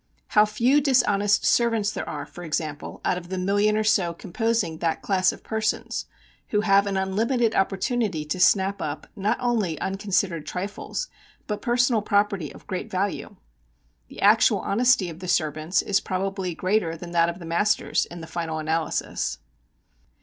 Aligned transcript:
How 0.29 0.45
few 0.45 0.81
dishonest 0.81 1.45
servants 1.45 1.91
there 1.91 2.09
are, 2.09 2.25
for 2.25 2.43
example, 2.43 3.01
out 3.05 3.19
of 3.19 3.29
the 3.29 3.37
million 3.37 3.77
or 3.77 3.83
so 3.83 4.15
composing 4.15 4.79
that 4.79 5.03
class 5.03 5.31
of 5.31 5.43
persons 5.43 6.07
who 6.47 6.61
have 6.61 6.87
an 6.87 6.97
unlimited 6.97 7.53
opportunity 7.53 8.25
to 8.25 8.39
snap 8.39 8.81
up 8.81 9.05
not 9.15 9.37
only 9.39 9.79
unconsidered 9.79 10.47
trifles, 10.47 11.07
but 11.45 11.61
personal 11.61 12.01
property 12.01 12.51
of 12.51 12.65
great 12.65 12.89
value. 12.89 13.35
The 14.07 14.23
actual 14.23 14.61
honesty 14.61 15.07
of 15.07 15.19
the 15.19 15.27
servants 15.27 15.83
is 15.83 15.99
probably 16.01 16.55
greater 16.55 16.97
than 16.97 17.11
that 17.11 17.29
of 17.29 17.37
the 17.37 17.45
masters 17.45 18.07
in 18.07 18.21
the 18.21 18.25
final 18.25 18.57
analysis. 18.57 19.37